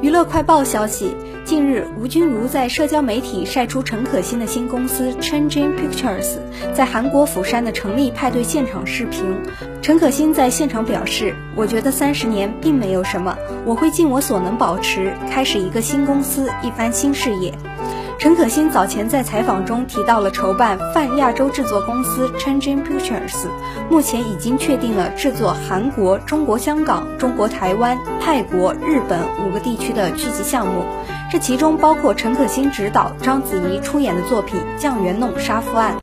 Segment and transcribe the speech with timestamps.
[0.00, 6.36] 娱乐快报消息，近日吴君如在社交媒体晒出陈可辛的新公司 Changing Pictures
[6.72, 9.34] 在韩国釜山的成立派对现场视频。
[9.82, 17.52] 陈可辛在现场表示：“我觉得三十年并没有什么，我会尽我所能保持，开始一个新公司，一番新事业。”
[18.18, 23.46] 陈可辛早前在采访中提到了筹办泛亚洲制作公司 Changing Pictures，
[23.88, 30.82] 目前已经确定了制作韩国、中国香港、中国台湾、泰国、日本五个地区的剧集项目，
[31.30, 35.94] 这其中包括陈可辛执导、章子怡出演的作品《酱园弄杀夫案》。